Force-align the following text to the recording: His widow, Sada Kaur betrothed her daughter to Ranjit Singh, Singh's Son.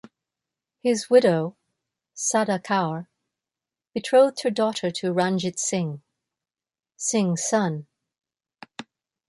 His 0.81 1.11
widow, 1.11 1.55
Sada 2.15 2.57
Kaur 2.57 3.05
betrothed 3.93 4.41
her 4.41 4.49
daughter 4.49 4.89
to 4.89 5.13
Ranjit 5.13 5.59
Singh, 5.59 6.01
Singh's 6.97 7.43
Son. 7.43 7.85